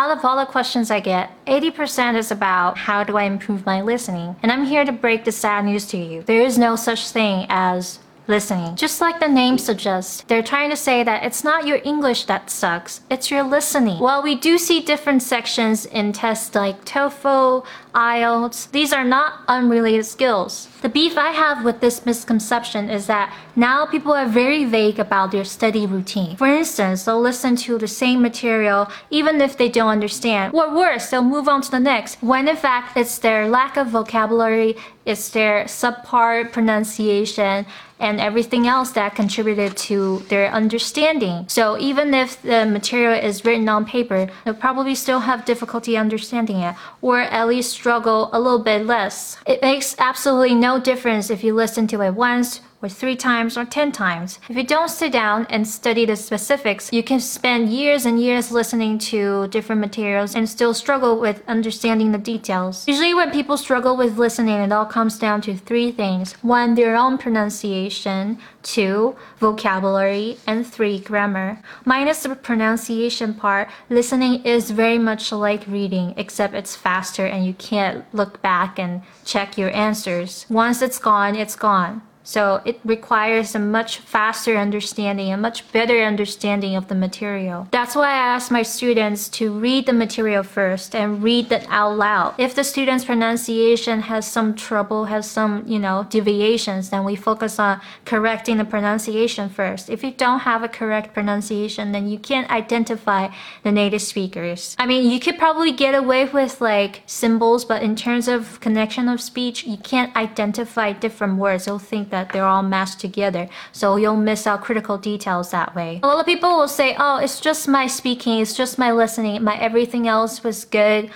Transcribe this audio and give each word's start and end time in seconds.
Out 0.00 0.16
of 0.16 0.24
all 0.24 0.38
the 0.38 0.46
questions 0.46 0.90
I 0.90 1.00
get, 1.00 1.30
80% 1.44 2.16
is 2.16 2.30
about 2.30 2.78
how 2.78 3.04
do 3.04 3.18
I 3.18 3.24
improve 3.24 3.66
my 3.66 3.82
listening? 3.82 4.34
And 4.42 4.50
I'm 4.50 4.64
here 4.64 4.82
to 4.82 4.92
break 4.92 5.26
the 5.26 5.30
sad 5.30 5.66
news 5.66 5.84
to 5.88 5.98
you. 5.98 6.22
There 6.22 6.40
is 6.40 6.56
no 6.56 6.74
such 6.74 7.10
thing 7.10 7.44
as 7.50 7.98
listening. 8.26 8.76
Just 8.76 9.02
like 9.02 9.20
the 9.20 9.28
name 9.28 9.58
suggests, 9.58 10.22
they're 10.26 10.42
trying 10.42 10.70
to 10.70 10.76
say 10.76 11.02
that 11.02 11.24
it's 11.24 11.44
not 11.44 11.66
your 11.66 11.80
English 11.84 12.24
that 12.24 12.48
sucks, 12.48 13.02
it's 13.10 13.30
your 13.30 13.42
listening. 13.42 13.98
While 13.98 14.22
we 14.22 14.36
do 14.36 14.56
see 14.56 14.80
different 14.80 15.22
sections 15.22 15.84
in 15.84 16.14
tests 16.14 16.54
like 16.54 16.84
TOEFL, 16.86 17.66
IELTS, 17.94 18.70
these 18.70 18.94
are 18.94 19.04
not 19.04 19.40
unrelated 19.48 20.06
skills. 20.06 20.68
The 20.80 20.88
beef 20.88 21.18
I 21.18 21.32
have 21.32 21.62
with 21.62 21.80
this 21.80 22.06
misconception 22.06 22.88
is 22.88 23.06
that 23.06 23.34
now 23.60 23.84
people 23.84 24.12
are 24.12 24.26
very 24.26 24.64
vague 24.64 24.98
about 24.98 25.30
their 25.30 25.44
study 25.44 25.84
routine. 25.86 26.34
For 26.36 26.46
instance, 26.46 27.04
they'll 27.04 27.20
listen 27.20 27.56
to 27.56 27.76
the 27.76 27.86
same 27.86 28.22
material 28.22 28.88
even 29.10 29.40
if 29.40 29.58
they 29.58 29.68
don't 29.68 29.90
understand, 29.90 30.54
or 30.54 30.74
worse, 30.74 31.10
they'll 31.10 31.22
move 31.22 31.46
on 31.46 31.60
to 31.62 31.70
the 31.70 31.78
next, 31.78 32.22
when 32.22 32.48
in 32.48 32.56
fact 32.56 32.96
it's 32.96 33.18
their 33.18 33.48
lack 33.48 33.76
of 33.76 33.88
vocabulary, 33.88 34.76
it's 35.04 35.28
their 35.28 35.64
subpar 35.64 36.50
pronunciation, 36.50 37.66
and 37.98 38.18
everything 38.18 38.66
else 38.66 38.92
that 38.92 39.14
contributed 39.14 39.76
to 39.76 40.20
their 40.30 40.50
understanding. 40.50 41.44
So 41.48 41.78
even 41.78 42.14
if 42.14 42.40
the 42.40 42.64
material 42.64 43.12
is 43.12 43.44
written 43.44 43.68
on 43.68 43.84
paper, 43.84 44.30
they'll 44.44 44.54
probably 44.54 44.94
still 44.94 45.20
have 45.20 45.44
difficulty 45.44 45.98
understanding 45.98 46.60
it, 46.60 46.74
or 47.02 47.20
at 47.20 47.46
least 47.46 47.72
struggle 47.72 48.30
a 48.32 48.40
little 48.40 48.64
bit 48.64 48.86
less. 48.86 49.36
It 49.46 49.60
makes 49.60 49.94
absolutely 49.98 50.54
no 50.54 50.80
difference 50.80 51.28
if 51.28 51.44
you 51.44 51.54
listen 51.54 51.86
to 51.88 52.00
it 52.00 52.14
once 52.14 52.62
or 52.82 52.88
three 52.88 53.16
times 53.16 53.56
or 53.56 53.64
ten 53.64 53.92
times. 53.92 54.38
If 54.48 54.56
you 54.56 54.64
don't 54.64 54.88
sit 54.88 55.12
down 55.12 55.46
and 55.50 55.66
study 55.66 56.04
the 56.04 56.16
specifics, 56.16 56.92
you 56.92 57.02
can 57.02 57.20
spend 57.20 57.70
years 57.70 58.06
and 58.06 58.20
years 58.20 58.50
listening 58.50 58.98
to 59.10 59.48
different 59.48 59.80
materials 59.80 60.34
and 60.34 60.48
still 60.48 60.74
struggle 60.74 61.20
with 61.20 61.42
understanding 61.46 62.12
the 62.12 62.18
details. 62.18 62.86
Usually 62.88 63.14
when 63.14 63.30
people 63.30 63.56
struggle 63.56 63.96
with 63.96 64.18
listening, 64.18 64.60
it 64.60 64.72
all 64.72 64.86
comes 64.86 65.18
down 65.18 65.40
to 65.42 65.56
three 65.56 65.92
things. 65.92 66.32
One, 66.42 66.74
their 66.74 66.96
own 66.96 67.18
pronunciation. 67.18 68.38
Two, 68.62 69.16
vocabulary. 69.38 70.38
And 70.46 70.66
three, 70.66 70.98
grammar. 70.98 71.62
Minus 71.84 72.22
the 72.22 72.34
pronunciation 72.34 73.34
part, 73.34 73.68
listening 73.88 74.44
is 74.44 74.70
very 74.70 74.98
much 74.98 75.32
like 75.32 75.66
reading, 75.66 76.14
except 76.16 76.54
it's 76.54 76.76
faster 76.76 77.26
and 77.26 77.46
you 77.46 77.54
can't 77.54 78.04
look 78.14 78.42
back 78.42 78.78
and 78.78 79.02
check 79.24 79.56
your 79.56 79.74
answers. 79.74 80.46
Once 80.48 80.82
it's 80.82 80.98
gone, 80.98 81.34
it's 81.34 81.56
gone. 81.56 82.02
So 82.22 82.60
it 82.64 82.78
requires 82.84 83.54
a 83.54 83.58
much 83.58 83.98
faster 83.98 84.56
understanding, 84.56 85.32
a 85.32 85.36
much 85.36 85.70
better 85.72 86.02
understanding 86.02 86.76
of 86.76 86.88
the 86.88 86.94
material. 86.94 87.66
That's 87.70 87.96
why 87.96 88.10
I 88.10 88.34
ask 88.34 88.50
my 88.50 88.62
students 88.62 89.28
to 89.30 89.50
read 89.58 89.86
the 89.86 89.92
material 89.92 90.42
first 90.42 90.94
and 90.94 91.22
read 91.22 91.50
it 91.50 91.66
out 91.70 91.96
loud. 91.96 92.34
If 92.38 92.54
the 92.54 92.62
student's 92.64 93.04
pronunciation 93.04 94.02
has 94.02 94.30
some 94.30 94.54
trouble, 94.54 95.06
has 95.06 95.30
some, 95.30 95.64
you 95.66 95.78
know, 95.78 96.06
deviations, 96.10 96.90
then 96.90 97.04
we 97.04 97.16
focus 97.16 97.58
on 97.58 97.80
correcting 98.04 98.58
the 98.58 98.64
pronunciation 98.64 99.48
first. 99.48 99.88
If 99.88 100.04
you 100.04 100.10
don't 100.12 100.40
have 100.40 100.62
a 100.62 100.68
correct 100.68 101.14
pronunciation, 101.14 101.92
then 101.92 102.08
you 102.08 102.18
can't 102.18 102.50
identify 102.50 103.28
the 103.62 103.72
native 103.72 104.02
speakers. 104.02 104.76
I 104.78 104.86
mean, 104.86 105.10
you 105.10 105.20
could 105.20 105.38
probably 105.38 105.72
get 105.72 105.94
away 105.94 106.26
with 106.26 106.60
like 106.60 107.02
symbols, 107.06 107.64
but 107.64 107.82
in 107.82 107.96
terms 107.96 108.28
of 108.28 108.60
connection 108.60 109.08
of 109.08 109.20
speech, 109.20 109.64
you 109.64 109.78
can't 109.78 110.14
identify 110.14 110.92
different 110.92 111.38
words. 111.38 111.66
You'll 111.66 111.78
think 111.78 112.09
that 112.10 112.32
they're 112.32 112.46
all 112.46 112.62
mashed 112.62 113.00
together. 113.00 113.48
So 113.72 113.96
you'll 113.96 114.16
miss 114.16 114.46
out 114.46 114.62
critical 114.62 114.98
details 114.98 115.50
that 115.50 115.74
way. 115.74 116.00
A 116.02 116.06
lot 116.06 116.20
of 116.20 116.26
people 116.26 116.56
will 116.56 116.68
say, 116.68 116.96
oh, 116.98 117.16
it's 117.16 117.40
just 117.40 117.68
my 117.68 117.86
speaking, 117.86 118.40
it's 118.40 118.54
just 118.54 118.78
my 118.78 118.92
listening, 118.92 119.42
my 119.42 119.56
everything 119.58 120.06
else 120.08 120.44
was 120.44 120.64
good. 120.64 121.10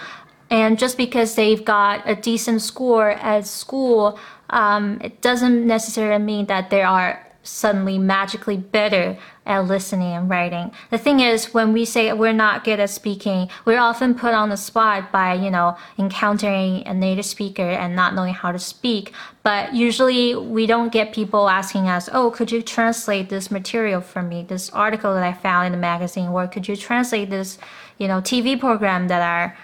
And 0.50 0.78
just 0.78 0.96
because 0.96 1.34
they've 1.34 1.64
got 1.64 2.08
a 2.08 2.14
decent 2.14 2.62
score 2.62 3.10
at 3.10 3.46
school, 3.46 4.18
um, 4.50 5.00
it 5.02 5.20
doesn't 5.20 5.66
necessarily 5.66 6.22
mean 6.22 6.46
that 6.46 6.70
they 6.70 6.82
are 6.82 7.23
suddenly 7.44 7.98
magically 7.98 8.56
better 8.56 9.16
at 9.46 9.58
listening 9.66 10.12
and 10.14 10.28
writing. 10.28 10.72
The 10.90 10.98
thing 10.98 11.20
is, 11.20 11.52
when 11.52 11.72
we 11.72 11.84
say 11.84 12.12
we're 12.12 12.32
not 12.32 12.64
good 12.64 12.80
at 12.80 12.90
speaking, 12.90 13.48
we're 13.64 13.78
often 13.78 14.14
put 14.14 14.32
on 14.32 14.48
the 14.48 14.56
spot 14.56 15.12
by, 15.12 15.34
you 15.34 15.50
know, 15.50 15.76
encountering 15.98 16.86
a 16.86 16.94
native 16.94 17.26
speaker 17.26 17.62
and 17.62 17.94
not 17.94 18.14
knowing 18.14 18.34
how 18.34 18.50
to 18.50 18.58
speak. 18.58 19.12
But 19.42 19.74
usually 19.74 20.34
we 20.34 20.66
don't 20.66 20.90
get 20.90 21.12
people 21.12 21.48
asking 21.48 21.88
us, 21.88 22.08
oh, 22.12 22.30
could 22.30 22.50
you 22.50 22.62
translate 22.62 23.28
this 23.28 23.50
material 23.50 24.00
for 24.00 24.22
me, 24.22 24.42
this 24.42 24.70
article 24.70 25.14
that 25.14 25.22
I 25.22 25.34
found 25.34 25.66
in 25.66 25.72
the 25.72 25.78
magazine, 25.78 26.28
or 26.28 26.48
could 26.48 26.66
you 26.66 26.76
translate 26.76 27.28
this, 27.28 27.58
you 27.98 28.08
know, 28.08 28.20
TV 28.20 28.58
program 28.58 29.08
that 29.08 29.20
are 29.20 29.56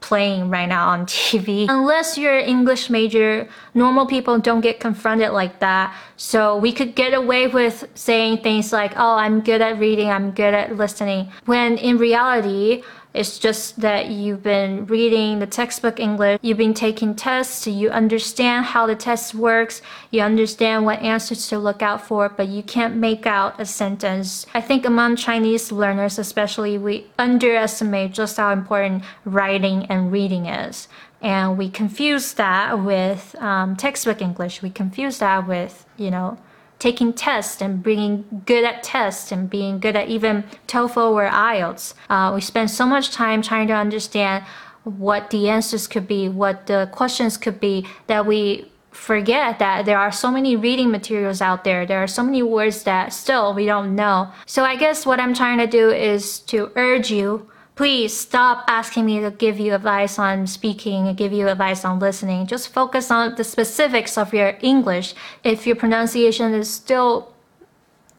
playing 0.00 0.50
right 0.50 0.68
now 0.68 0.88
on 0.88 1.06
TV. 1.06 1.66
Unless 1.68 2.18
you're 2.18 2.38
an 2.38 2.46
English 2.46 2.90
major, 2.90 3.48
normal 3.74 4.06
people 4.06 4.38
don't 4.38 4.60
get 4.60 4.80
confronted 4.80 5.30
like 5.32 5.60
that. 5.60 5.94
So 6.16 6.56
we 6.56 6.72
could 6.72 6.94
get 6.94 7.14
away 7.14 7.46
with 7.48 7.88
saying 7.94 8.38
things 8.38 8.72
like, 8.72 8.92
oh, 8.96 9.14
I'm 9.16 9.40
good 9.40 9.60
at 9.60 9.78
reading, 9.78 10.10
I'm 10.10 10.30
good 10.32 10.54
at 10.54 10.76
listening. 10.76 11.30
When 11.46 11.78
in 11.78 11.98
reality, 11.98 12.82
it's 13.18 13.36
just 13.36 13.80
that 13.80 14.06
you've 14.06 14.44
been 14.44 14.86
reading 14.86 15.40
the 15.40 15.46
textbook 15.48 15.98
English, 15.98 16.38
you've 16.40 16.56
been 16.56 16.72
taking 16.72 17.16
tests, 17.16 17.66
you 17.66 17.90
understand 17.90 18.66
how 18.66 18.86
the 18.86 18.94
test 18.94 19.34
works, 19.34 19.82
you 20.12 20.20
understand 20.20 20.84
what 20.84 21.02
answers 21.02 21.48
to 21.48 21.58
look 21.58 21.82
out 21.82 22.06
for, 22.06 22.28
but 22.28 22.46
you 22.46 22.62
can't 22.62 22.94
make 22.94 23.26
out 23.26 23.58
a 23.58 23.66
sentence. 23.66 24.46
I 24.54 24.60
think 24.60 24.86
among 24.86 25.16
Chinese 25.16 25.72
learners 25.72 26.16
especially, 26.16 26.78
we 26.78 27.08
underestimate 27.18 28.12
just 28.12 28.36
how 28.36 28.52
important 28.52 29.02
writing 29.24 29.86
and 29.86 30.12
reading 30.12 30.46
is. 30.46 30.86
And 31.20 31.58
we 31.58 31.70
confuse 31.70 32.34
that 32.34 32.78
with 32.78 33.34
um, 33.40 33.74
textbook 33.74 34.22
English. 34.22 34.62
We 34.62 34.70
confuse 34.70 35.18
that 35.18 35.48
with, 35.48 35.84
you 35.96 36.12
know, 36.12 36.38
taking 36.78 37.12
tests 37.12 37.60
and 37.60 37.82
being 37.82 38.42
good 38.46 38.64
at 38.64 38.82
tests 38.82 39.32
and 39.32 39.50
being 39.50 39.80
good 39.80 39.96
at 39.96 40.08
even 40.08 40.44
TOEFL 40.66 41.12
or 41.12 41.28
IELTS. 41.28 41.94
Uh, 42.08 42.32
we 42.34 42.40
spend 42.40 42.70
so 42.70 42.86
much 42.86 43.10
time 43.10 43.42
trying 43.42 43.66
to 43.68 43.74
understand 43.74 44.44
what 44.84 45.30
the 45.30 45.48
answers 45.48 45.86
could 45.86 46.06
be, 46.06 46.28
what 46.28 46.66
the 46.66 46.88
questions 46.92 47.36
could 47.36 47.60
be, 47.60 47.86
that 48.06 48.26
we 48.26 48.70
forget 48.90 49.58
that 49.58 49.84
there 49.86 49.98
are 49.98 50.10
so 50.10 50.30
many 50.30 50.56
reading 50.56 50.90
materials 50.90 51.40
out 51.40 51.64
there. 51.64 51.86
There 51.86 52.02
are 52.02 52.06
so 52.06 52.22
many 52.22 52.42
words 52.42 52.82
that 52.84 53.12
still 53.12 53.54
we 53.54 53.66
don't 53.66 53.94
know. 53.94 54.30
So 54.46 54.64
I 54.64 54.76
guess 54.76 55.06
what 55.06 55.20
I'm 55.20 55.34
trying 55.34 55.58
to 55.58 55.66
do 55.66 55.90
is 55.90 56.40
to 56.40 56.72
urge 56.74 57.10
you 57.10 57.48
please 57.78 58.12
stop 58.12 58.64
asking 58.66 59.06
me 59.06 59.20
to 59.20 59.30
give 59.30 59.60
you 59.60 59.72
advice 59.72 60.18
on 60.18 60.48
speaking 60.48 61.06
and 61.06 61.16
give 61.16 61.32
you 61.32 61.46
advice 61.46 61.84
on 61.84 62.00
listening. 62.00 62.44
Just 62.44 62.70
focus 62.70 63.08
on 63.08 63.36
the 63.36 63.44
specifics 63.44 64.18
of 64.18 64.34
your 64.34 64.58
English. 64.60 65.14
If 65.44 65.64
your 65.64 65.76
pronunciation 65.76 66.54
is 66.54 66.68
still, 66.68 67.32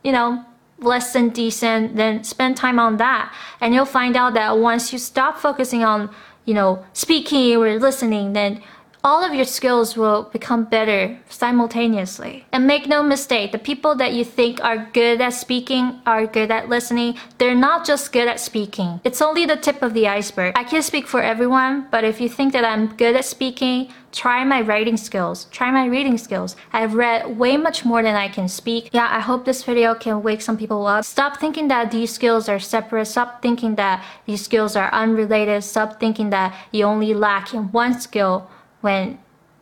you 0.02 0.14
know, 0.14 0.46
less 0.78 1.12
than 1.12 1.28
decent, 1.28 1.98
then 1.98 2.24
spend 2.24 2.56
time 2.56 2.80
on 2.80 2.96
that. 3.04 3.36
And 3.60 3.74
you'll 3.74 3.84
find 3.84 4.16
out 4.16 4.34
that 4.36 4.58
once 4.58 4.94
you 4.94 4.98
stop 4.98 5.38
focusing 5.38 5.84
on, 5.84 6.10
you 6.46 6.54
know, 6.54 6.86
speaking 6.94 7.58
or 7.58 7.78
listening, 7.80 8.32
then 8.32 8.64
all 9.04 9.24
of 9.24 9.34
your 9.34 9.46
skills 9.46 9.96
will 9.96 10.24
become 10.24 10.66
better 10.66 11.18
simultaneously. 11.30 12.46
And 12.52 12.68
make 12.68 12.88
no 12.88 13.02
mistake, 13.02 13.52
the 13.52 13.58
people 13.58 13.96
that 13.96 14.14
you 14.14 14.26
think 14.26 14.64
are 14.64 14.90
good 14.94 15.22
at 15.22 15.34
speaking, 15.34 16.02
are 16.06 16.26
good 16.26 16.52
at 16.52 16.68
listening, 16.68 17.18
they're 17.38 17.56
not 17.56 17.86
just 17.86 18.12
good 18.12 18.28
at 18.28 18.40
speaking. 18.40 19.00
It's 19.04 19.22
only 19.22 19.46
the 19.46 19.56
tip 19.56 19.82
of 19.82 19.94
the 19.94 20.08
iceberg. 20.08 20.58
I 20.58 20.64
can't 20.64 20.84
speak 20.84 21.08
for 21.08 21.22
everyone, 21.22 21.88
but 21.92 22.04
if 22.04 22.20
you 22.20 22.28
think 22.28 22.52
that 22.54 22.66
I'm 22.66 22.88
good 22.98 23.16
at 23.16 23.24
speaking, 23.24 23.90
try 24.12 24.44
my 24.44 24.62
writing 24.62 24.98
skills, 24.98 25.46
try 25.46 25.72
my 25.72 25.86
reading 25.86 26.18
skills. 26.18 26.58
I've 26.74 26.96
read 26.96 27.38
way 27.38 27.56
much 27.56 27.86
more 27.86 28.04
than 28.04 28.16
I 28.16 28.28
can 28.28 28.50
speak. 28.50 28.90
Yeah, 28.92 29.08
I 29.10 29.22
hope 29.22 29.46
this 29.46 29.64
video 29.64 29.96
can 29.96 30.24
wake 30.24 30.42
some 30.42 30.58
people 30.58 30.86
up. 30.88 31.06
Stop 31.06 31.40
thinking 31.40 31.70
that 31.70 31.92
these 31.92 32.12
skills 32.12 32.50
are 32.50 32.60
separate. 32.60 33.06
Stop 33.06 33.42
thinking 33.42 33.76
that 33.76 34.04
these 34.26 34.44
skills 34.44 34.76
are 34.76 34.92
unrelated. 34.92 35.64
Stop 35.64 36.00
thinking 36.00 36.32
that 36.32 36.54
you 36.72 36.84
only 36.84 37.14
lack 37.14 37.54
in 37.54 37.72
one 37.72 38.00
skill 38.00 38.50
when 38.82 39.20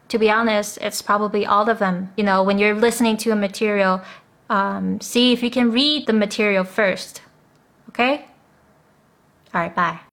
to 0.09 0.17
be 0.17 0.29
honest 0.29 0.77
it's 0.81 1.01
probably 1.01 1.45
all 1.45 1.69
of 1.69 1.79
them. 1.79 2.11
You 2.17 2.23
know 2.23 2.43
when 2.43 2.57
you're 2.57 2.75
listening 2.75 3.17
to 3.17 3.31
a 3.31 3.35
material 3.35 4.01
um, 4.49 5.01
see 5.01 5.33
if 5.33 5.43
you 5.43 5.51
can 5.51 5.71
read 5.71 6.07
the 6.07 6.13
material 6.13 6.63
first. 6.63 7.21
Okay? 7.89 8.25
All 9.53 9.61
right 9.61 9.75
bye 9.75 10.06